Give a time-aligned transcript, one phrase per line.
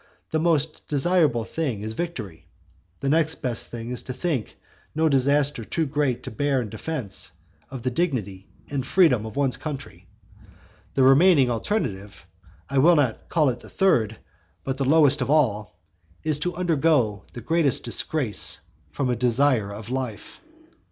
[0.31, 2.47] The most desirable thing is victory;
[3.01, 4.57] the next best thing is to think
[4.95, 7.33] no disaster too great to bear in defence
[7.69, 10.07] of the dignity and freedom of one's country.
[10.95, 12.25] The remaining alternative,
[12.67, 14.17] I will not call it the third,
[14.63, 15.77] but the lowest of all,
[16.23, 18.59] is to undergo the greatest disgrace
[18.89, 20.41] from a desire of life.